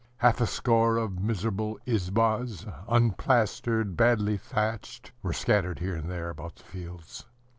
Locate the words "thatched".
4.35-5.11